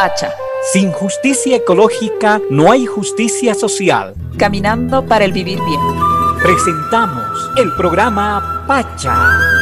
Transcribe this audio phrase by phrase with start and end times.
[0.00, 0.32] Pacha.
[0.72, 4.14] Sin justicia ecológica no hay justicia social.
[4.36, 5.80] Caminando para el vivir bien.
[6.40, 9.58] Presentamos el programa Pacha.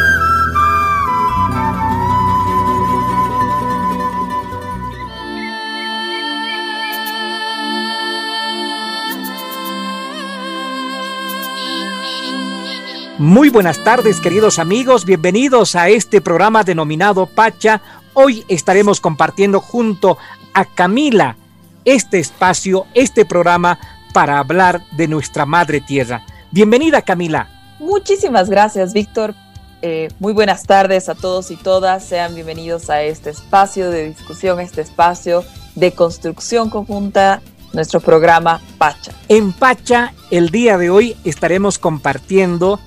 [13.19, 17.81] Muy buenas tardes queridos amigos, bienvenidos a este programa denominado Pacha.
[18.19, 20.17] Hoy estaremos compartiendo junto
[20.55, 21.37] a Camila
[21.85, 23.79] este espacio, este programa
[24.15, 26.25] para hablar de nuestra madre tierra.
[26.51, 27.51] Bienvenida Camila.
[27.79, 29.35] Muchísimas gracias Víctor.
[29.83, 32.07] Eh, muy buenas tardes a todos y todas.
[32.07, 37.43] Sean bienvenidos a este espacio de discusión, este espacio de construcción conjunta
[37.75, 39.13] nuestro programa Pacha.
[39.29, 42.81] En Pacha, el día de hoy estaremos compartiendo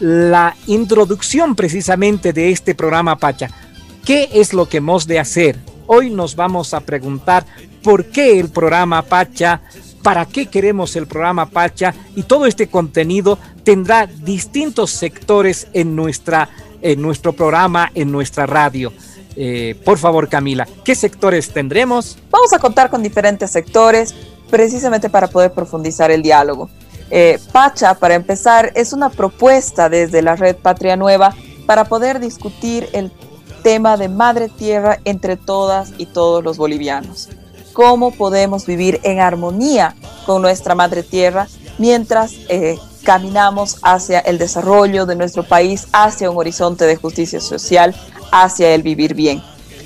[0.00, 3.50] la introducción precisamente de este programa Pacha.
[4.04, 5.58] ¿Qué es lo que hemos de hacer?
[5.86, 7.46] Hoy nos vamos a preguntar
[7.82, 9.62] por qué el programa Pacha,
[10.02, 16.50] para qué queremos el programa Pacha y todo este contenido tendrá distintos sectores en, nuestra,
[16.82, 18.92] en nuestro programa, en nuestra radio.
[19.36, 22.18] Eh, por favor, Camila, ¿qué sectores tendremos?
[22.30, 24.14] Vamos a contar con diferentes sectores
[24.50, 26.68] precisamente para poder profundizar el diálogo.
[27.10, 32.86] Eh, Pacha, para empezar, es una propuesta desde la red Patria Nueva para poder discutir
[32.92, 33.10] el
[33.64, 37.30] tema de madre tierra entre todas y todos los bolivianos.
[37.72, 41.48] Cómo podemos vivir en armonía con nuestra madre tierra
[41.78, 47.96] mientras eh, caminamos hacia el desarrollo de nuestro país, hacia un horizonte de justicia social,
[48.30, 49.42] hacia el vivir bien.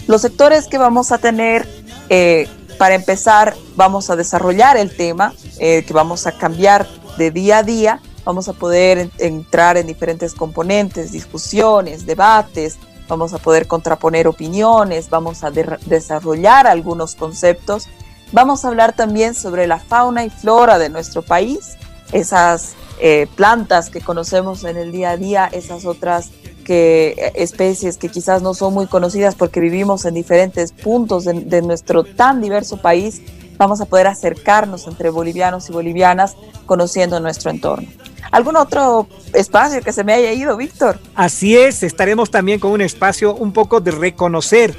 [0.08, 1.66] Los sectores que vamos a tener
[2.08, 7.62] eh, para empezar, vamos a desarrollar el tema, que vamos a cambiar de día a
[7.62, 12.76] día, vamos a poder entrar en diferentes componentes, discusiones, debates,
[13.08, 17.88] vamos a poder contraponer opiniones, vamos a desarrollar algunos conceptos,
[18.32, 21.76] vamos a hablar también sobre la fauna y flora de nuestro país,
[22.12, 26.30] esas eh, plantas que conocemos en el día a día, esas otras
[26.64, 31.62] que, eh, especies que quizás no son muy conocidas porque vivimos en diferentes puntos de
[31.62, 33.22] nuestro tan diverso país
[33.58, 37.88] vamos a poder acercarnos entre bolivianos y bolivianas conociendo nuestro entorno.
[38.30, 40.98] ¿Algún otro espacio que se me haya ido, Víctor?
[41.14, 44.74] Así es, estaremos también con un espacio un poco de reconocer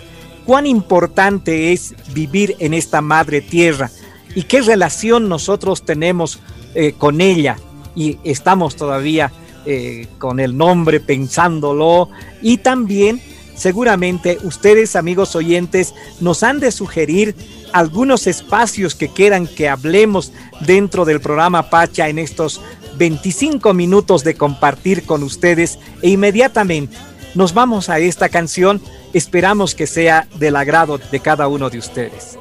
[0.45, 3.91] cuán importante es vivir en esta madre tierra
[4.35, 6.39] y qué relación nosotros tenemos
[6.75, 7.57] eh, con ella
[7.95, 9.31] y estamos todavía
[9.65, 12.09] eh, con el nombre pensándolo
[12.41, 13.21] y también
[13.55, 17.35] seguramente ustedes amigos oyentes nos han de sugerir
[17.73, 20.31] algunos espacios que quieran que hablemos
[20.61, 22.61] dentro del programa Pacha en estos
[22.97, 26.97] 25 minutos de compartir con ustedes e inmediatamente
[27.35, 28.81] nos vamos a esta canción.
[29.13, 32.37] Esperamos que sea del agrado de cada uno de ustedes.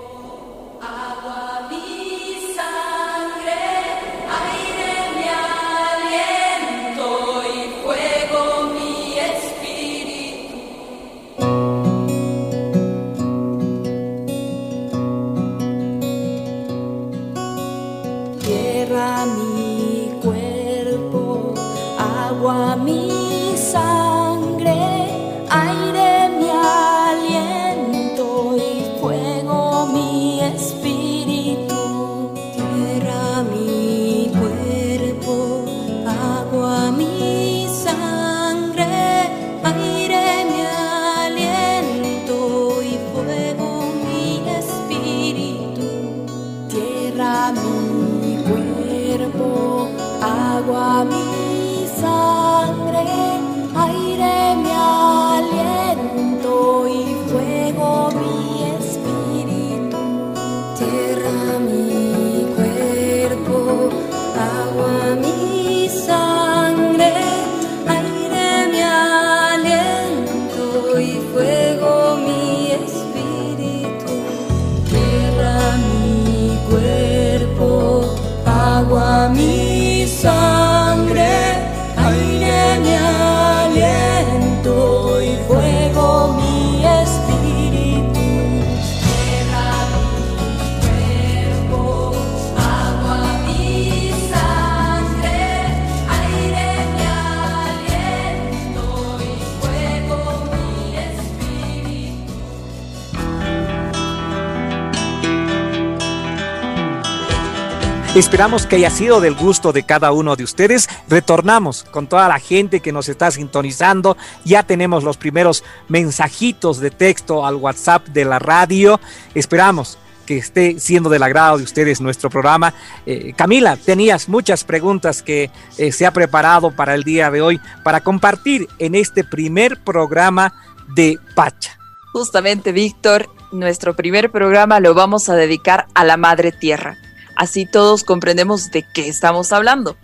[108.15, 110.89] Esperamos que haya sido del gusto de cada uno de ustedes.
[111.09, 114.17] Retornamos con toda la gente que nos está sintonizando.
[114.45, 118.99] Ya tenemos los primeros mensajitos de texto al WhatsApp de la radio.
[119.35, 122.75] Esperamos que esté siendo del agrado de ustedes nuestro programa.
[123.07, 127.61] Eh, Camila, tenías muchas preguntas que eh, se ha preparado para el día de hoy
[127.85, 130.55] para compartir en este primer programa
[130.95, 131.79] de Pacha.
[132.13, 136.97] Justamente, Víctor, nuestro primer programa lo vamos a dedicar a la Madre Tierra.
[137.39, 139.97] Así todos comprendemos de qué estamos hablando.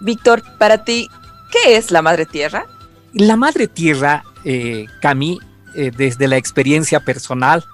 [0.00, 1.08] Víctor, para ti,
[1.50, 2.64] ¿qué es la Madre Tierra?
[3.12, 5.40] La Madre Tierra, eh, Cami,
[5.74, 7.64] eh, desde la experiencia personal,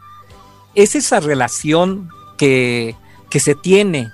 [0.75, 2.97] es esa relación que,
[3.31, 4.11] se tiene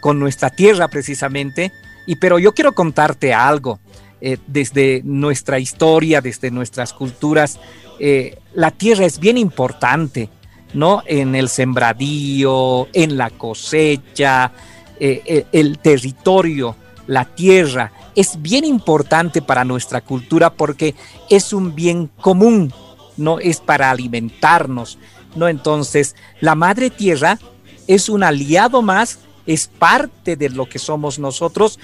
[0.00, 1.72] con nuestra tierra precisamente.
[2.06, 3.80] Y pero yo quiero contarte algo.
[4.20, 7.58] Eh, desde nuestra historia, desde nuestras culturas,
[7.98, 10.28] eh, la tierra es bien importante,
[10.74, 11.02] ¿no?
[11.06, 14.52] En el sembradío, en la cosecha,
[14.98, 16.76] eh, el territorio,
[17.06, 20.94] la tierra, es bien importante para nuestra cultura porque
[21.28, 22.72] es un bien común,
[23.16, 24.98] no es para alimentarnos,
[25.34, 25.48] ¿no?
[25.48, 27.38] Entonces, la madre tierra
[27.86, 31.78] es un aliado más, es parte de lo que somos nosotros.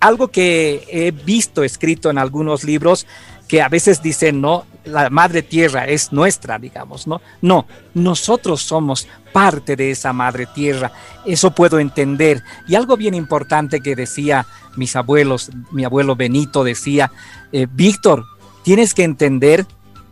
[0.00, 3.06] Algo que he visto escrito en algunos libros
[3.48, 7.20] que a veces dicen, no, la madre tierra es nuestra, digamos, ¿no?
[7.42, 10.92] No, nosotros somos parte de esa madre tierra,
[11.24, 12.42] eso puedo entender.
[12.68, 14.46] Y algo bien importante que decía
[14.76, 17.10] mis abuelos, mi abuelo Benito decía,
[17.52, 18.24] eh, Víctor,
[18.62, 19.66] tienes que entender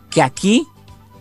[0.09, 0.65] que aquí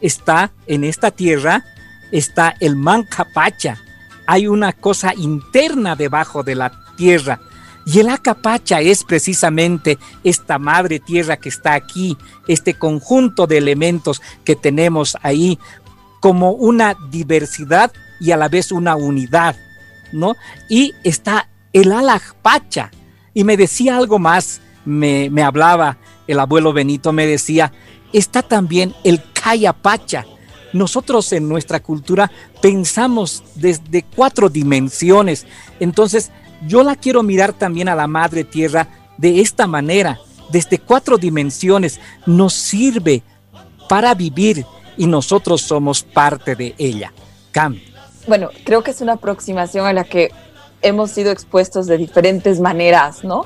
[0.00, 1.64] está en esta tierra,
[2.12, 3.78] está el mancapacha.
[4.26, 7.40] Hay una cosa interna debajo de la tierra.
[7.86, 12.16] Y el acapacha es precisamente esta madre tierra que está aquí,
[12.48, 15.58] este conjunto de elementos que tenemos ahí
[16.20, 19.56] como una diversidad y a la vez una unidad,
[20.12, 20.34] ¿no?
[20.70, 22.90] Y está el alajpacha.
[23.34, 27.72] Y me decía algo más, me, me hablaba el abuelo Benito, me decía,
[28.12, 29.20] está también el
[29.82, 30.24] Pacha.
[30.72, 35.46] Nosotros en nuestra cultura pensamos desde cuatro dimensiones.
[35.78, 36.30] Entonces,
[36.66, 40.18] yo la quiero mirar también a la Madre Tierra de esta manera,
[40.50, 42.00] desde cuatro dimensiones.
[42.26, 43.22] Nos sirve
[43.88, 44.64] para vivir
[44.96, 47.12] y nosotros somos parte de ella.
[47.52, 47.78] Cam.
[48.26, 50.30] Bueno, creo que es una aproximación a la que
[50.82, 53.44] hemos sido expuestos de diferentes maneras, ¿no?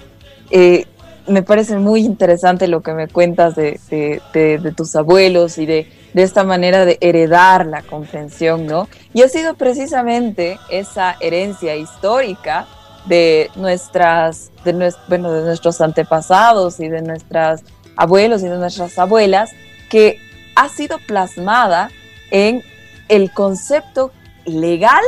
[0.51, 0.87] Eh,
[1.27, 6.85] me parece muy interesante lo que me cuentas de, tus abuelos y de, esta manera
[6.85, 8.89] de heredar la comprensión, ¿no?
[9.15, 12.67] Y ha sido precisamente esa herencia histórica
[13.07, 17.61] de nuestras, de, bueno, de nuestros antepasados y de nuestros
[17.97, 19.51] abuelos y de nuestras abuelas
[19.89, 20.21] que
[20.55, 21.91] ha sido plasmada
[22.31, 22.63] en
[23.09, 24.13] el concepto
[24.45, 25.03] legal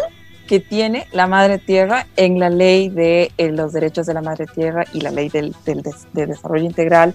[0.46, 4.46] que tiene la Madre Tierra en la ley de eh, los derechos de la Madre
[4.46, 7.14] Tierra y la ley del, de desarrollo integral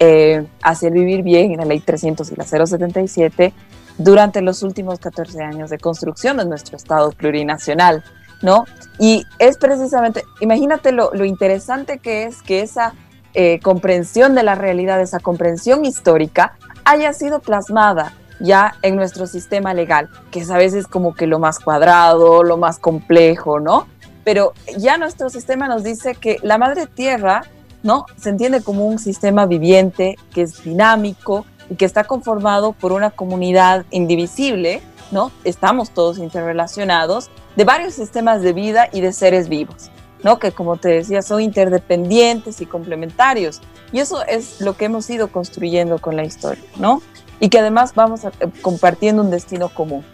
[0.00, 3.52] eh, hacia el vivir bien, en la ley 300 y la 077,
[3.98, 8.02] durante los últimos 14 años de construcción de nuestro Estado plurinacional,
[8.42, 8.66] ¿no?
[8.98, 12.94] Y es precisamente, imagínate lo, lo interesante que es que esa
[13.34, 19.72] eh, comprensión de la realidad, esa comprensión histórica, haya sido plasmada ya en nuestro sistema
[19.72, 23.86] legal, que es a veces como que lo más cuadrado, lo más complejo, ¿no?
[24.24, 27.44] Pero ya nuestro sistema nos dice que la madre tierra,
[27.82, 28.04] ¿no?
[28.20, 33.10] Se entiende como un sistema viviente, que es dinámico y que está conformado por una
[33.10, 35.30] comunidad indivisible, ¿no?
[35.44, 39.90] Estamos todos interrelacionados de varios sistemas de vida y de seres vivos.
[40.22, 40.38] ¿no?
[40.38, 43.60] que como te decía son interdependientes y complementarios.
[43.90, 46.62] Y eso es lo que hemos ido construyendo con la historia.
[46.76, 47.02] ¿no?
[47.42, 48.30] y que además vamos eh,
[48.62, 50.04] compartiendo un destino común.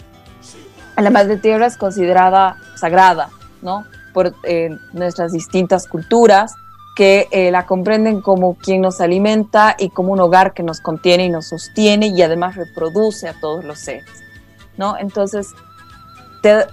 [0.96, 3.28] La Madre Tierra es considerada sagrada,
[3.60, 3.84] ¿no?
[4.14, 6.54] Por eh, nuestras distintas culturas
[6.98, 11.26] que eh, la comprenden como quien nos alimenta y como un hogar que nos contiene
[11.26, 14.10] y nos sostiene y además reproduce a todos los seres,
[14.76, 14.98] ¿no?
[14.98, 15.46] Entonces,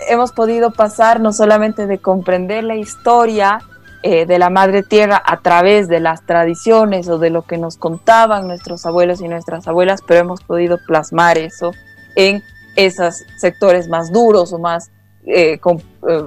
[0.10, 3.60] hemos podido pasar no solamente de comprender la historia
[4.02, 7.78] eh, de la madre tierra a través de las tradiciones o de lo que nos
[7.78, 11.72] contaban nuestros abuelos y nuestras abuelas, pero hemos podido plasmar eso
[12.16, 12.42] en
[12.76, 14.90] esos sectores más duros o más
[15.28, 15.60] eh,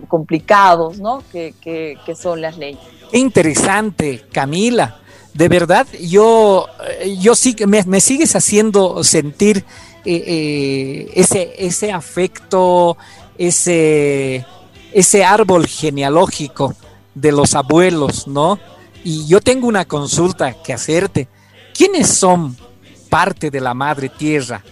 [0.07, 1.25] complicados, ¿no?
[1.33, 2.98] Que, son las leyes.
[3.13, 5.01] Interesante, Camila.
[5.35, 6.67] De verdad, yo,
[7.19, 9.65] yo sí me, me sigues haciendo sentir
[10.05, 12.97] ese, ese afecto,
[13.37, 14.45] ese,
[14.93, 16.75] ese árbol genealógico
[17.15, 18.59] de los abuelos, ¿no?
[19.05, 21.29] Y yo tengo una consulta que hacerte.
[21.75, 22.57] ¿Quiénes son
[23.09, 24.63] parte de la Madre Tierra?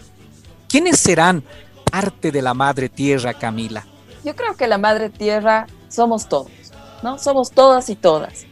[0.68, 1.44] ¿Quiénes serán
[1.90, 3.86] parte de la Madre Tierra, Camila?
[4.24, 6.50] Yo creo que la Madre Tierra somos todos,
[7.02, 7.18] ¿no?
[7.18, 8.46] Somos todas y todas.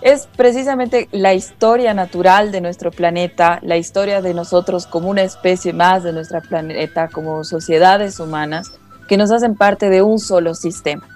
[0.00, 5.72] Es precisamente la historia natural de nuestro planeta, la historia de nosotros como una especie
[5.72, 8.72] más de nuestro planeta, como sociedades humanas,
[9.08, 11.08] que nos hacen parte de un solo sistema,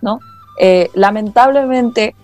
[0.00, 0.20] ¿no?
[0.60, 2.14] Eh, lamentablemente,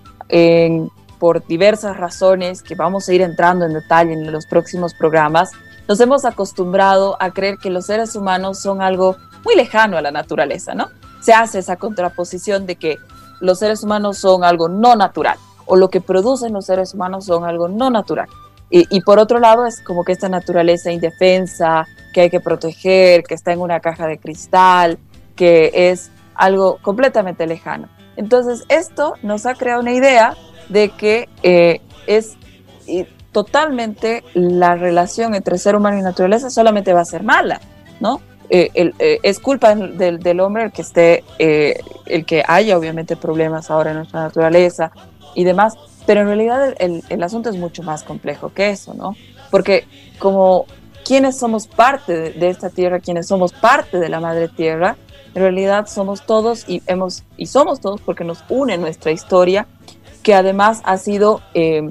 [1.18, 5.50] por diversas razones que vamos a ir entrando en detalle en los próximos programas,
[5.86, 10.10] nos hemos acostumbrado a creer que los seres humanos son algo muy lejano a la
[10.10, 10.88] naturaleza, ¿no?
[11.20, 12.98] Se hace esa contraposición de que
[13.44, 17.44] los seres humanos son algo no natural o lo que producen los seres humanos son
[17.44, 18.28] algo no natural.
[18.70, 23.22] Y, y, por otro lado es como que esta naturaleza indefensa que hay que proteger,
[23.22, 24.98] que está en una caja de cristal,
[25.36, 27.88] que es algo completamente lejano.
[28.16, 30.36] Entonces esto nos ha creado una idea
[30.68, 32.36] de que eh, es
[33.32, 37.60] totalmente la relación entre ser humano y naturaleza solamente va a ser mala,
[38.00, 38.20] ¿no?
[38.50, 43.70] Eh, eh, es culpa del, del, hombre el que esté, el que haya obviamente problemas
[43.70, 44.92] ahora en nuestra naturaleza
[45.34, 45.74] y demás,
[46.06, 49.16] pero en realidad el, el, asunto es mucho más complejo que eso, ¿no?
[49.50, 49.86] Porque
[50.18, 50.66] como
[51.04, 54.96] quienes somos parte de, de esta tierra, quienes somos parte de la madre tierra,
[55.34, 59.66] en realidad somos todos y, hemos, y somos todos porque nos une nuestra historia,
[60.22, 61.90] que además ha sido, eh,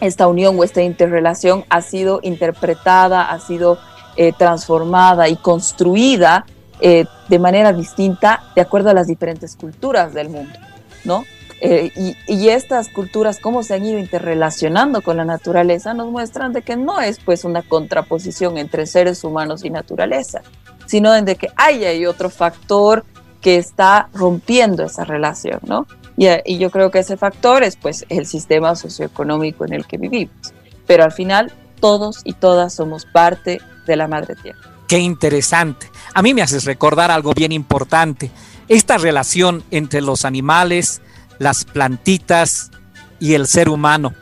[0.00, 3.78] esta unión o esta interrelación ha sido interpretada, ha sido
[4.16, 6.44] eh, transformada y construida
[6.80, 10.58] eh, de manera distinta de acuerdo a las diferentes culturas del mundo,
[11.04, 11.24] ¿no?
[11.64, 16.62] y, y, estas culturas, cómo se han ido interrelacionando con la naturaleza, nos muestran de
[16.62, 20.42] que no es pues una contraposición entre seres humanos y naturaleza,
[20.86, 23.04] sino de que hay, hay otro factor
[23.40, 25.86] que está rompiendo esa relación, ¿no?
[26.16, 29.98] Y, y, yo creo que ese factor es pues el sistema socioeconómico en el que
[29.98, 30.54] vivimos.
[30.86, 34.60] Pero al final todos y todas somos parte de la madre tierra.
[34.88, 35.90] Qué interesante.
[36.14, 38.30] A mí me haces recordar algo bien importante.
[38.68, 41.00] Esta relación entre los animales,
[41.38, 42.70] las plantitas
[43.18, 44.14] y el ser humano.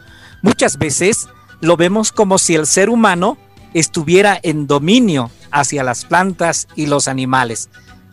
[0.43, 1.29] Muchas veces
[1.61, 3.37] lo vemos como si el ser humano
[3.75, 7.69] estuviera en dominio hacia las plantas y los animales.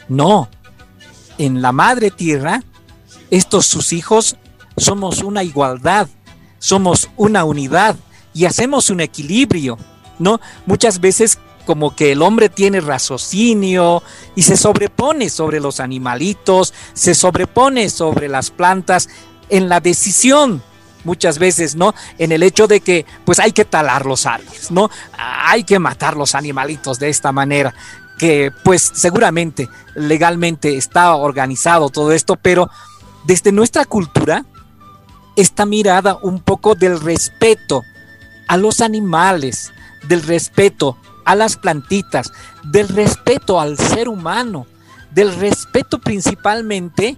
[0.10, 0.50] No,
[1.38, 2.64] en la madre tierra,
[3.32, 4.38] estos sus hijos
[4.78, 6.08] somos una igualdad,
[6.60, 7.96] somos una unidad
[8.34, 9.78] y hacemos un equilibrio,
[10.20, 10.40] ¿no?
[10.66, 14.02] Muchas veces como que el hombre tiene raciocinio
[14.36, 19.10] y se sobrepone sobre los animalitos, se sobrepone sobre las plantas
[19.50, 20.64] en la decisión
[21.04, 21.96] muchas veces, ¿no?
[22.18, 24.90] En el hecho de que pues hay que talar los árboles, ¿no?
[25.18, 27.74] Hay que matar los animalitos de esta manera
[28.18, 32.70] que pues seguramente legalmente está organizado todo esto, pero
[33.26, 34.46] desde nuestra cultura
[35.36, 37.84] esta mirada un poco del respeto
[38.48, 39.72] a los animales,
[40.08, 42.32] del respeto a las plantitas,
[42.64, 44.66] del respeto al ser humano,
[45.12, 47.18] del respeto principalmente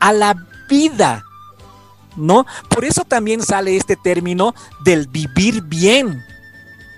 [0.00, 0.34] a la
[0.68, 1.24] vida,
[2.16, 2.46] ¿no?
[2.68, 6.22] Por eso también sale este término del vivir bien.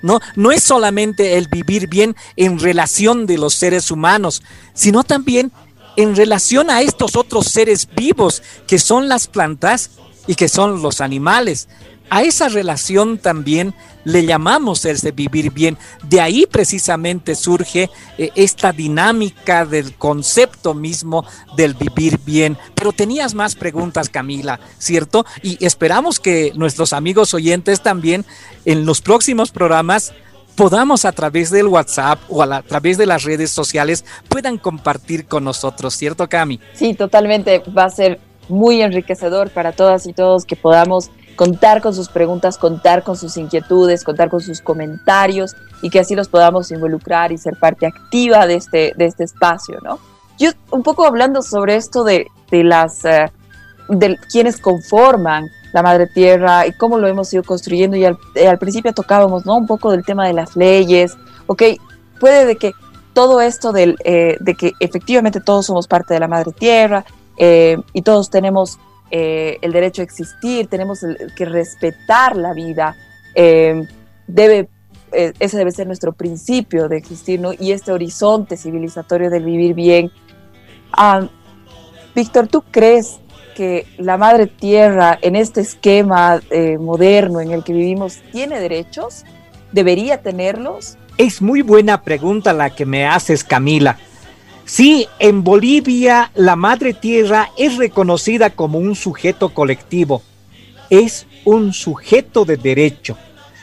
[0.01, 0.21] ¿No?
[0.37, 5.51] no es solamente el vivir bien en relación de los seres humanos, sino también
[5.97, 9.91] en relación a estos otros seres vivos que son las plantas
[10.29, 11.69] y que son los animales.
[12.11, 15.77] A esa relación también le llamamos el de vivir bien.
[16.09, 22.57] De ahí precisamente surge eh, esta dinámica del concepto mismo del vivir bien.
[22.75, 25.27] Pero tenías más preguntas, Camila, ¿cierto?
[25.43, 28.25] Y esperamos que nuestros amigos oyentes también
[28.65, 30.15] en los próximos programas
[30.57, 35.27] podamos a través del WhatsApp o a, a, través de las redes sociales puedan compartir
[35.27, 36.59] con nosotros, ¿cierto, Cami?
[36.73, 37.63] Sí, totalmente.
[37.77, 42.59] Va a ser muy enriquecedor para todas y todos que podamos contar con sus preguntas,
[42.59, 47.39] contar con sus inquietudes, contar con sus comentarios y que así los podamos involucrar y
[47.39, 50.01] ser parte activa de este, de este espacio, ¿no?
[50.39, 56.67] Yo un poco hablando sobre esto de, de las, de quienes conforman la madre tierra
[56.67, 59.57] y cómo lo hemos ido construyendo y al, eh, al, principio tocábamos, ¿no?
[59.57, 61.63] Un poco del tema de las leyes, ok,
[62.19, 62.73] puede de que
[63.13, 67.05] todo esto del, eh, de que efectivamente todos somos parte de la madre tierra
[67.39, 68.79] eh, y todos tenemos
[69.11, 71.01] eh, el derecho a existir, tenemos
[71.37, 72.97] que respetar la vida,
[73.35, 73.87] eh,
[74.27, 74.69] debe,
[75.13, 77.53] ese debe ser nuestro principio de existir, ¿no?
[77.53, 80.11] Y este horizonte civilizatorio del vivir bien.
[80.93, 81.29] Ah,
[82.15, 83.19] Víctor, ¿tú crees
[83.55, 86.41] que la madre tierra en este esquema
[86.79, 89.25] moderno en el que vivimos tiene derechos?
[89.73, 90.99] ¿Debería tenerlos?
[91.17, 93.99] Es muy buena pregunta la que me haces, Camila.
[94.69, 100.21] Sí, en Bolivia la madre tierra es reconocida como un sujeto colectivo,
[100.91, 103.17] es un sujeto de derecho.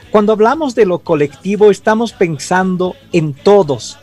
[0.09, 3.99] Cuando hablamos de lo colectivo estamos pensando en todos.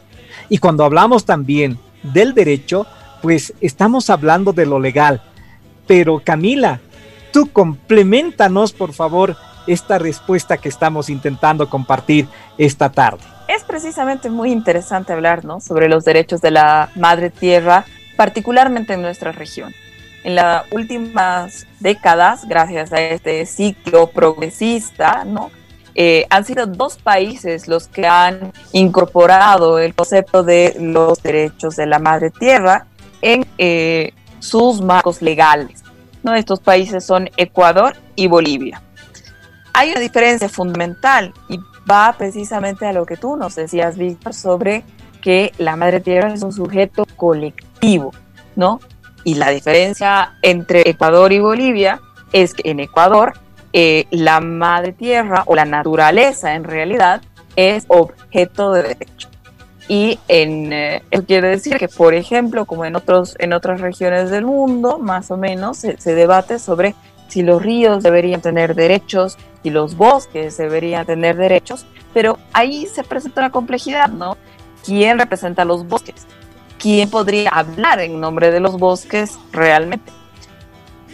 [0.49, 2.87] Y cuando hablamos también del derecho,
[3.21, 5.23] pues estamos hablando de lo legal.
[5.88, 6.80] pero Camila,
[7.32, 12.28] tú complementanos, por favor, esta respuesta que estamos intentando compartir
[12.59, 13.31] esta tarde.
[13.49, 15.61] Es precisamente muy interesante hablar ¿no?
[15.61, 17.84] sobre los derechos de la madre tierra,
[18.16, 19.75] particularmente en nuestra región.
[20.25, 25.50] En las últimas décadas, gracias a este ciclo progresista, ¿no?
[25.94, 31.87] Eh, han sido dos países los que han incorporado el concepto de los derechos de
[31.87, 32.87] la madre tierra
[33.20, 35.82] en eh, sus marcos legales.
[36.22, 36.34] ¿no?
[36.34, 38.80] Estos países son Ecuador y Bolivia.
[39.75, 41.58] Hay una diferencia fundamental y
[41.90, 44.84] va precisamente a lo que tú nos decías, Víctor, sobre
[45.20, 48.12] que la madre tierra es un sujeto colectivo,
[48.56, 48.80] ¿no?
[49.24, 52.00] Y la diferencia entre Ecuador y Bolivia
[52.32, 53.34] es que en Ecuador
[53.72, 57.22] eh, la madre tierra o la naturaleza en realidad
[57.56, 59.28] es objeto de derecho.
[59.88, 64.30] Y en, eh, eso quiere decir que, por ejemplo, como en, otros, en otras regiones
[64.30, 66.94] del mundo, más o menos, se, se debate sobre
[67.32, 73.04] si los ríos deberían tener derechos, si los bosques deberían tener derechos, pero ahí se
[73.04, 74.36] presenta una complejidad, ¿no?
[74.84, 76.26] ¿Quién representa los bosques?
[76.78, 80.12] ¿Quién podría hablar en nombre de los bosques realmente?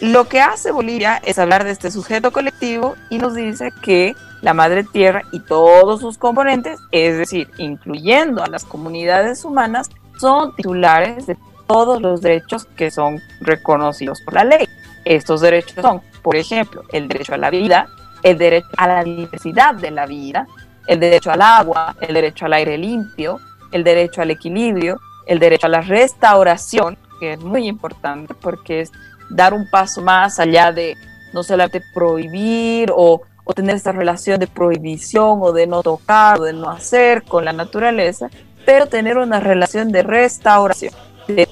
[0.00, 4.54] Lo que hace Bolivia es hablar de este sujeto colectivo y nos dice que la
[4.54, 11.28] madre tierra y todos sus componentes, es decir, incluyendo a las comunidades humanas, son titulares
[11.28, 11.36] de
[11.68, 14.68] todos los derechos que son reconocidos por la ley.
[15.04, 17.88] Estos derechos son, por ejemplo, el derecho a la vida,
[18.22, 20.46] el derecho a la diversidad de la vida,
[20.86, 23.40] el derecho al agua, el derecho al aire limpio,
[23.72, 28.92] el derecho al equilibrio, el derecho a la restauración, que es muy importante porque es
[29.30, 30.96] dar un paso más allá de
[31.32, 33.22] no solamente prohibir o,
[33.54, 37.54] tener esta relación de prohibición o de no tocar o de no hacer con la
[37.54, 38.28] naturaleza,
[38.66, 40.92] pero tener una relación de restauración.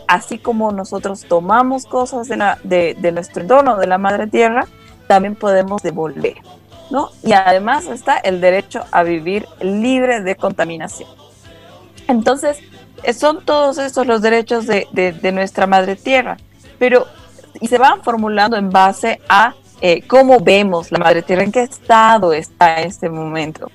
[0.06, 4.66] Así como nosotros tomamos cosas de, nuestro entorno, de la madre tierra,
[5.06, 6.36] también podemos devolver,
[6.90, 7.10] ¿no?
[7.22, 11.08] Y además está el derecho a vivir libre de contaminación.
[12.08, 12.58] Entonces,
[13.14, 16.36] son todos estos los derechos de, de nuestra madre tierra,
[16.78, 17.06] pero
[17.60, 21.62] y se van formulando en base a eh, cómo vemos la madre tierra, en qué
[21.62, 23.70] estado está en este momento.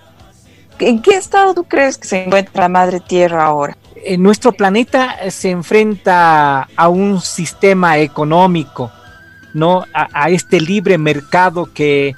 [0.80, 3.78] ¿En qué estado tú crees que se encuentra la madre tierra ahora?
[4.04, 8.92] En nuestro planeta se enfrenta a un sistema económico,
[9.54, 9.86] ¿no?
[9.94, 12.16] A, este libre mercado que,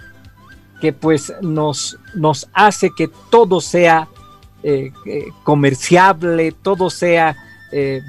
[0.80, 4.08] que pues nos, nos hace que todo sea
[4.64, 7.36] eh, eh, comerciable, todo sea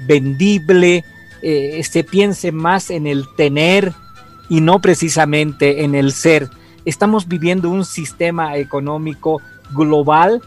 [0.07, 1.03] vendible,
[1.47, 3.93] eh, se piense más en el tener
[4.49, 6.49] y no precisamente en el ser.
[6.85, 10.41] Estamos viviendo un sistema económico global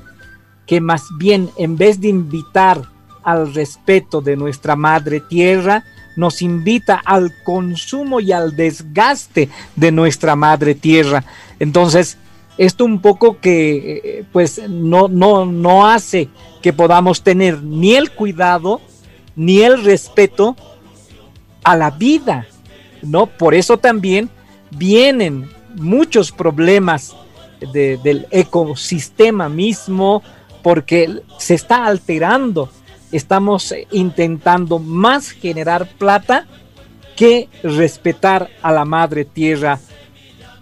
[0.66, 2.82] que más bien en vez de invitar
[3.30, 5.84] al respeto de nuestra madre tierra,
[6.16, 11.24] nos invita al consumo y al desgaste de nuestra madre tierra.
[11.58, 12.16] Entonces,
[12.56, 16.28] esto un poco que eh, pues no, no, no hace
[16.62, 18.80] que podamos tener ni el cuidado
[19.36, 20.56] ni el respeto
[21.62, 22.46] a la vida,
[23.02, 23.26] ¿no?
[23.26, 24.30] Por eso también
[24.70, 27.14] vienen muchos problemas
[27.60, 30.22] del ecosistema mismo,
[30.62, 32.70] porque se está alterando.
[33.12, 36.46] Estamos intentando más generar plata
[37.16, 39.78] que respetar a la madre tierra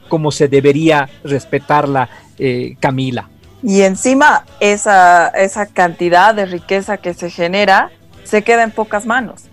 [0.09, 3.29] como se debería respetarla, eh, Camila.
[3.63, 7.91] Y encima esa, esa cantidad de riqueza que se genera
[8.25, 9.45] se queda en pocas manos,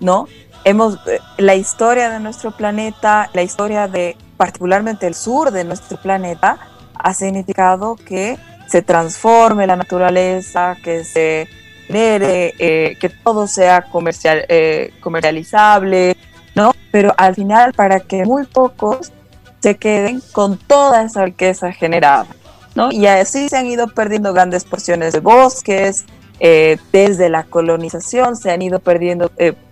[0.00, 0.26] ¿no?
[0.66, 5.96] hemos, eh, la historia de nuestro planeta, la historia de particularmente el sur de nuestro
[5.96, 6.58] planeta,
[6.92, 8.36] ha significado que
[8.66, 11.48] se transforme la naturaleza, que se
[11.88, 16.16] eh, que todo sea comercial, eh, comercializable,
[16.54, 16.72] ¿no?
[16.90, 19.12] Pero al final, para que muy pocos
[19.60, 22.26] se queden con toda esa riqueza generada,
[22.74, 22.92] ¿no?
[22.92, 26.04] Y así se han ido perdiendo grandes porciones de bosques,
[26.38, 29.30] desde la colonización se han ido perdiendo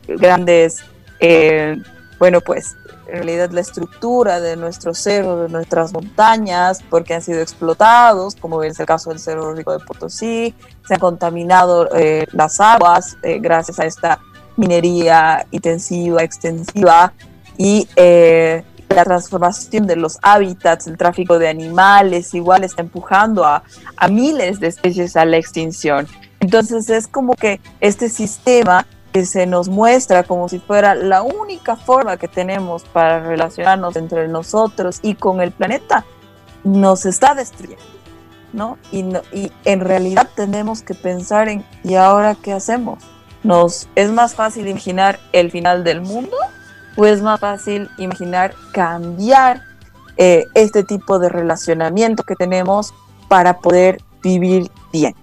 [0.09, 0.85] grandes,
[1.21, 1.77] eh,
[2.19, 7.41] bueno, pues en realidad la estructura de nuestros cerros, de nuestras montañas, porque han sido
[7.41, 10.55] explotados, como es el caso del Cerro Rico de Potosí,
[10.87, 14.21] se han contaminado eh, las aguas eh, gracias a esta
[14.57, 17.13] minería intensiva, extensiva,
[17.57, 17.87] y
[18.89, 23.63] la transformación de los hábitats, el tráfico de animales, igual está empujando a,
[23.97, 26.07] a miles de especies a la extinción.
[26.41, 31.77] Entonces es como que este sistema que se nos muestra como si fuera la única
[31.77, 36.05] forma que tenemos para relacionarnos entre nosotros y con el planeta,
[36.65, 37.83] nos está destruyendo,
[38.53, 38.77] ¿no?
[38.93, 43.03] Y, y en realidad tenemos que pensar en, ¿y ahora qué hacemos?
[43.43, 46.37] Nos, ¿Es más fácil imaginar el final del mundo
[46.95, 49.63] pues más fácil imaginar cambiar
[50.17, 52.95] eh, este tipo de relacionamiento que tenemos
[53.29, 55.15] para poder vivir bien.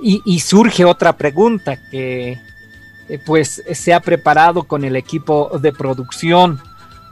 [0.00, 2.38] Y, surge otra pregunta que
[3.08, 6.60] eh, pues se ha preparado con el equipo de producción.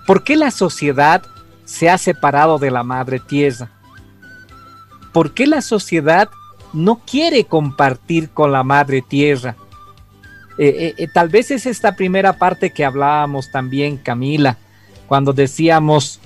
[0.06, 1.22] ¿Por qué la sociedad
[1.64, 3.70] se ha separado de la madre tierra?
[5.12, 6.28] ¿Por qué la sociedad
[6.72, 9.56] no quiere compartir con la madre tierra?
[10.58, 14.56] Eh, eh, tal vez es esta primera parte que hablábamos también, Camila,
[15.06, 16.20] cuando decíamos,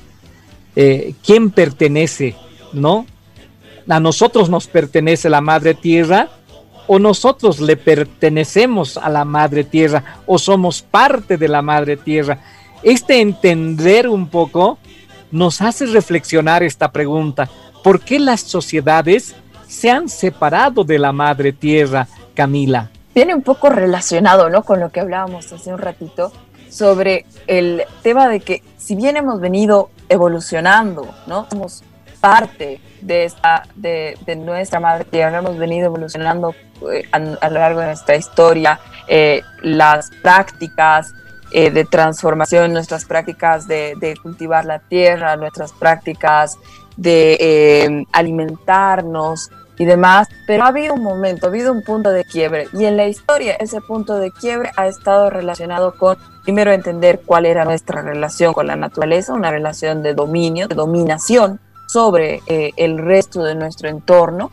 [0.74, 2.34] ¿quién pertenece?
[2.72, 3.06] ¿No?
[3.88, 6.30] A nosotros nos pertenece la madre tierra
[6.92, 12.38] o nosotros le pertenecemos a la madre tierra o somos parte de la madre tierra.
[12.82, 14.76] Este entender un poco
[15.30, 17.48] nos hace reflexionar esta pregunta.
[17.84, 19.36] ¿Por qué las sociedades
[19.68, 22.90] se han separado de la madre tierra, Camila?
[23.14, 24.64] Viene un poco relacionado, ¿no?
[24.64, 26.32] Con lo que hablábamos hace un ratito
[26.70, 31.46] sobre el tema de que si bien hemos venido evolucionando, ¿no?
[31.50, 31.84] Somos
[32.20, 36.54] parte de, esta, de, nuestra madre tierra, hemos venido evolucionando
[36.92, 38.78] eh, a, lo largo de nuestra historia,
[39.08, 41.12] eh, las prácticas
[41.52, 46.58] eh, de transformación, nuestras prácticas de, de, cultivar la tierra, nuestras prácticas
[46.96, 52.68] de alimentarnos y demás, pero ha habido un momento, ha habido un punto de quiebre.
[52.74, 57.46] Y en la historia ese punto de quiebre ha estado relacionado con primero entender cuál
[57.46, 62.98] era nuestra relación con la naturaleza, una relación de dominio, de dominación, sobre eh, el
[62.98, 64.50] resto de nuestro entorno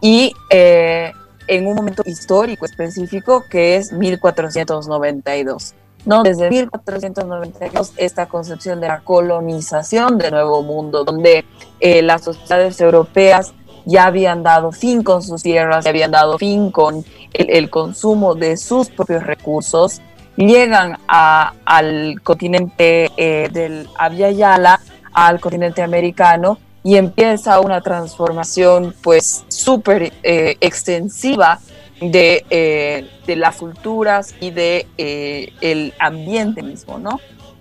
[0.00, 1.12] y eh,
[1.46, 5.74] en un momento histórico específico que es 1492.
[6.04, 6.24] ¿no?
[6.24, 11.44] Desde 1492, esta concepción de la colonización del Nuevo Mundo, donde
[11.78, 17.04] eh, las sociedades europeas ya habían dado fin con sus tierras, habían dado fin con
[17.32, 20.00] el, consumo de sus propios recursos,
[20.36, 23.88] llegan al continente del
[24.36, 24.80] Yala,
[25.12, 31.60] al continente americano, y empieza una transformación pues súper eh, extensiva
[32.00, 37.20] de, eh, de, las culturas y de eh, el ambiente mismo, ¿no?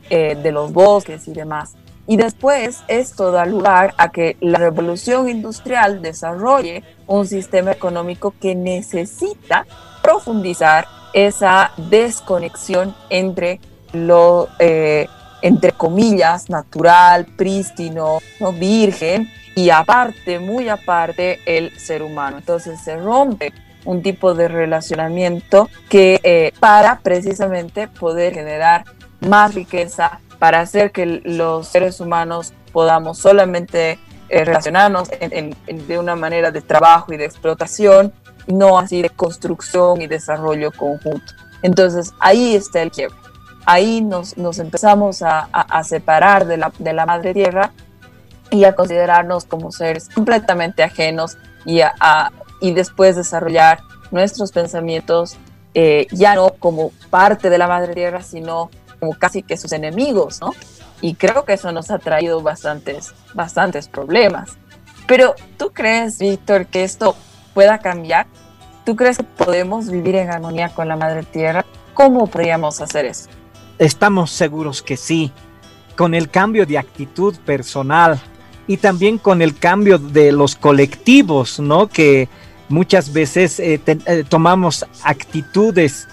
[0.10, 1.75] de los bosques y demás.
[2.05, 8.53] Y después esto da lugar a que la revolución industrial desarrolle un sistema económico que
[8.53, 9.65] necesita
[10.03, 13.62] profundizar esa desconexión entre
[13.93, 14.49] lo
[15.41, 18.54] entre comillas, natural, prístino, ¿no?
[18.54, 22.38] virgen, y aparte, muy aparte, el ser humano.
[22.38, 28.86] Entonces se rompe un tipo de relacionamiento que eh, para precisamente poder generar
[29.19, 33.99] más riqueza, para hacer que los seres humanos podamos solamente
[34.30, 38.13] eh, relacionarnos de una manera de trabajo y de explotación,
[38.47, 41.34] no así de construcción y desarrollo conjunto.
[41.62, 43.15] Entonces ahí está el quiebre
[43.65, 47.71] ahí nos, empezamos a, separar de la, madre tierra
[48.50, 53.80] y a considerarnos como seres completamente ajenos y, a, y después desarrollar
[54.12, 55.38] nuestros pensamientos
[55.74, 58.69] eh, ya no como parte de la madre tierra, sino
[59.00, 60.54] como casi que sus enemigos, ¿no?
[61.00, 64.58] Y creo que eso nos ha traído bastantes, bastantes problemas.
[65.08, 67.15] Pero ¿tú crees, Víctor, que esto
[67.54, 68.28] pueda cambiar?
[68.86, 71.65] ¿Tú crees que podemos vivir en armonía con la madre tierra?
[71.93, 73.30] ¿Cómo podríamos hacer eso?
[73.82, 75.32] Estamos seguros que sí,
[75.98, 78.22] con el cambio de actitud personal
[78.67, 81.88] y también con el cambio de los colectivos, ¿no?
[81.88, 82.30] Que
[82.70, 86.08] muchas veces eh, eh, tomamos actitudes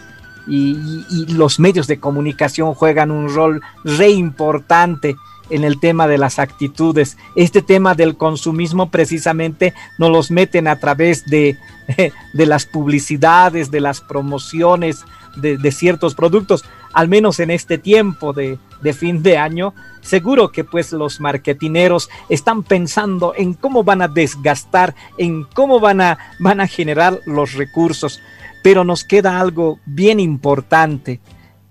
[0.46, 5.14] y, los medios de comunicación juegan un rol re importante
[5.50, 7.18] en el tema de las actitudes.
[7.36, 11.58] Este tema del consumismo precisamente nos los meten a través de,
[12.32, 15.04] de las publicidades, de las promociones
[15.36, 18.58] de, de ciertos productos al menos en este tiempo de,
[18.94, 24.94] fin de año, seguro que pues los marketineros están pensando en cómo van a desgastar,
[25.16, 28.20] en cómo van a, van a generar los recursos.
[28.62, 31.20] Pero nos queda algo bien importante.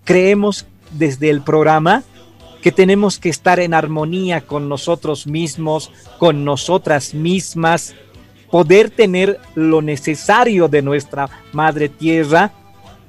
[0.04, 2.04] Creemos desde el programa
[2.62, 7.96] que tenemos que estar en armonía con nosotros mismos, con nosotras mismas,
[8.50, 12.52] poder tener lo necesario de nuestra madre tierra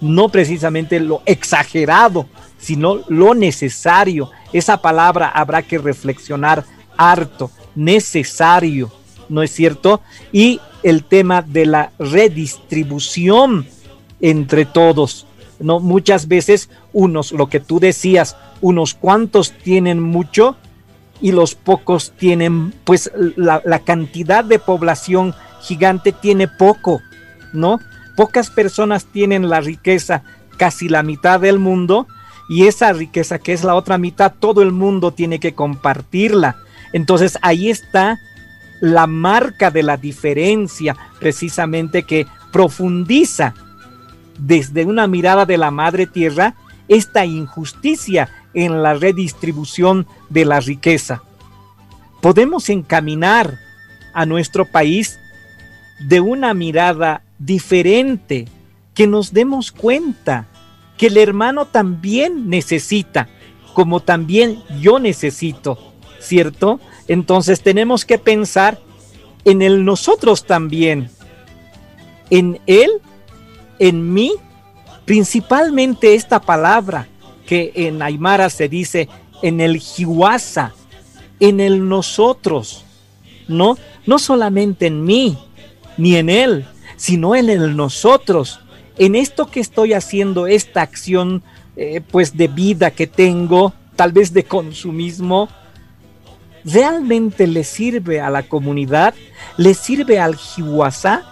[0.00, 2.26] no precisamente lo exagerado,
[2.58, 4.30] sino lo necesario.
[4.52, 6.64] Esa palabra habrá que reflexionar
[6.96, 8.92] harto, necesario,
[9.28, 10.00] ¿no es cierto?
[10.32, 13.66] Y el tema de la redistribución
[14.20, 15.26] entre todos.
[15.60, 20.56] No muchas veces unos, lo que tú decías, unos cuantos tienen mucho
[21.20, 27.00] y los pocos tienen, pues la, la cantidad de población gigante tiene poco,
[27.52, 27.80] ¿no?
[28.18, 30.24] Pocas personas tienen la riqueza,
[30.56, 32.08] casi la mitad del mundo,
[32.48, 36.56] y esa riqueza que es la otra mitad, todo el mundo tiene que compartirla.
[36.92, 38.18] Entonces ahí está
[38.80, 43.54] la marca de la diferencia, precisamente que profundiza
[44.36, 46.56] desde una mirada de la madre tierra
[46.88, 51.22] esta injusticia en la redistribución de la riqueza.
[52.20, 53.60] Podemos encaminar
[54.12, 55.20] a nuestro país
[56.00, 58.46] de una mirada diferente,
[58.94, 60.48] que nos demos cuenta
[60.96, 63.28] que el hermano también necesita,
[63.74, 66.80] como también yo necesito, ¿cierto?
[67.06, 68.80] Entonces tenemos que pensar
[69.44, 71.10] en el nosotros también,
[72.30, 72.90] en él,
[73.78, 74.32] en mí,
[75.04, 77.06] principalmente esta palabra
[77.46, 79.08] que en Aymara se dice
[79.42, 80.74] en el jiwasa,
[81.40, 82.84] en el nosotros,
[83.46, 83.78] ¿no?
[84.04, 85.38] No solamente en mí,
[85.96, 86.66] ni en él,
[86.98, 88.60] sino en el nosotros,
[88.98, 91.42] en esto que estoy haciendo, esta acción
[91.76, 95.48] eh, pues de vida que tengo, tal vez de consumismo,
[96.64, 99.14] ¿realmente le sirve a la comunidad?
[99.56, 101.24] ¿Le sirve al Jiwasa?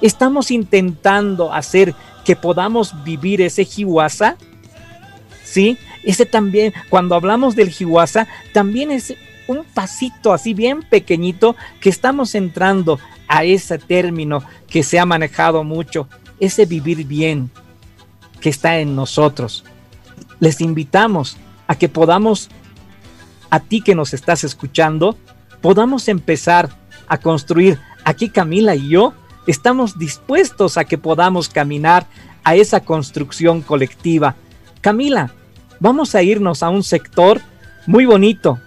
[0.00, 1.92] ¿Estamos intentando hacer
[2.24, 4.36] que podamos vivir ese Jiwasa?
[5.42, 5.76] ¿Sí?
[6.04, 9.14] Ese también, cuando hablamos del Jiwasa, también es
[9.46, 15.64] un pasito así bien pequeñito que estamos entrando a ese término que se ha manejado
[15.64, 16.08] mucho,
[16.40, 17.50] ese vivir bien
[18.40, 19.64] que está en nosotros.
[20.40, 22.48] Les invitamos a que podamos,
[23.50, 25.16] a ti que nos estás escuchando,
[25.60, 26.68] podamos empezar
[27.06, 27.80] a construir.
[28.04, 29.14] Aquí Camila y yo
[29.46, 32.06] estamos dispuestos a que podamos caminar
[32.44, 34.36] a esa construcción colectiva.
[34.80, 35.32] Camila,
[35.80, 37.40] vamos a irnos a un sector
[37.86, 38.58] muy bonito,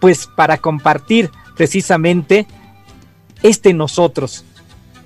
[0.00, 2.46] pues para compartir precisamente
[3.42, 4.44] este nosotros.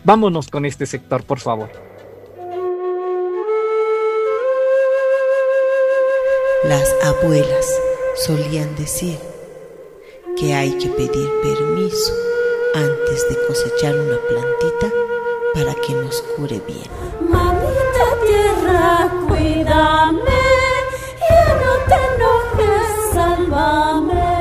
[0.04, 1.70] Vámonos con este sector, por favor.
[6.64, 7.66] Las abuelas
[8.26, 9.18] solían decir
[10.36, 12.12] que hay que pedir permiso
[12.74, 14.92] antes de cosechar una plantita
[15.54, 16.90] para que nos cure bien.
[17.28, 20.42] Mamita tierra, cuídame,
[21.28, 24.37] ya no te enojes, sálvame.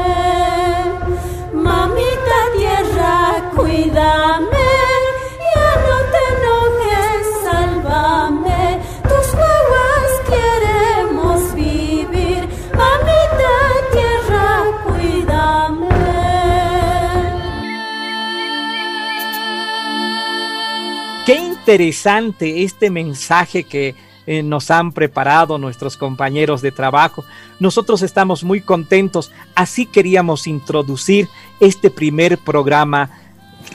[21.67, 23.93] Interesante este mensaje que
[24.25, 27.25] eh, nos han preparado nuestros compañeros de trabajo.
[27.59, 29.31] Nosotros estamos muy contentos.
[29.53, 31.27] Así queríamos introducir
[31.59, 33.09] este primer programa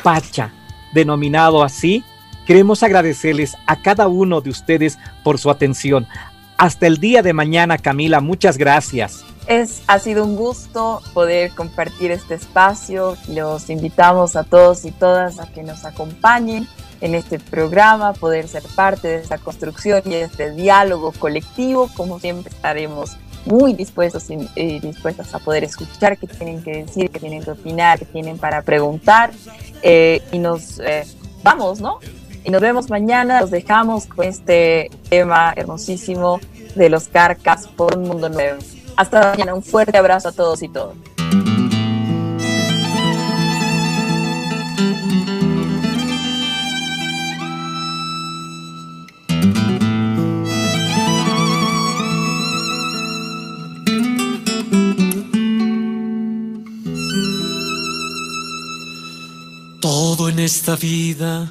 [0.02, 0.52] Pacha,
[0.94, 2.02] denominado así.
[2.46, 6.06] Queremos agradecerles a cada uno de ustedes por su atención.
[6.56, 8.22] Hasta el día de mañana, Camila.
[8.22, 9.22] Muchas gracias.
[9.48, 13.18] Es, ha sido un gusto poder compartir este espacio.
[13.28, 16.66] Los invitamos a todos y todas a que nos acompañen
[17.02, 21.90] en este programa, poder ser parte de esta construcción y este diálogo colectivo.
[21.96, 27.18] Como siempre estaremos muy dispuestos y, dispuestas a poder escuchar qué tienen que decir, qué
[27.18, 29.32] tienen que opinar, qué tienen para preguntar.
[29.82, 31.04] Eh, y nos eh,
[31.42, 31.98] vamos, ¿no?
[32.44, 33.40] Y nos vemos mañana.
[33.40, 36.38] Los dejamos con este tema hermosísimo
[36.76, 38.60] de los carcas por un mundo nuevo.
[38.96, 39.54] Hasta mañana.
[39.54, 40.94] Un fuerte abrazo a todos y todas.
[60.42, 61.50] Esta vida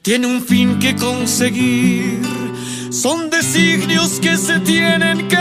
[0.00, 2.22] tiene un fin que conseguir,
[2.90, 5.36] son designios que se tienen que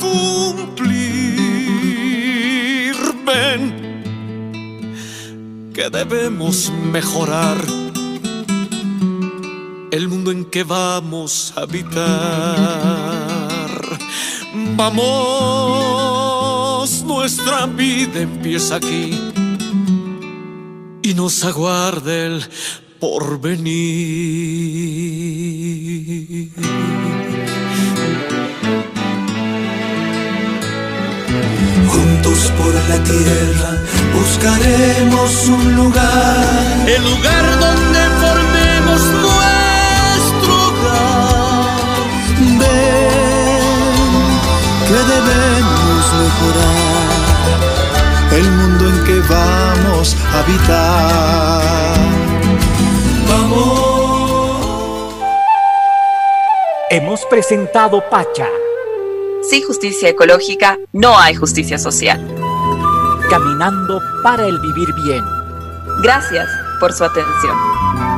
[0.00, 0.56] cumplir.
[3.24, 4.02] Ven,
[5.72, 7.58] que debemos mejorar
[9.90, 12.06] el mundo en que vamos a habitar.
[14.74, 15.02] Vamos,
[17.04, 19.25] nuestra vida empieza aquí
[21.16, 22.44] nos aguarde el
[23.00, 23.72] porvenir.
[31.88, 33.70] Juntos por la tierra
[34.14, 41.96] buscaremos un lugar, el lugar donde formemos nuestro hogar.
[42.60, 43.06] Ven
[44.86, 47.06] que debemos mejorar
[48.32, 51.96] el mundo en que vamos a habitar.
[53.28, 55.14] Vamos.
[56.90, 58.48] Hemos presentado Pacha,
[59.42, 62.20] Sin justicia ecológica no hay justicia social.
[63.28, 65.24] caminando para el vivir bien.
[66.02, 68.15] Gracias por su atención.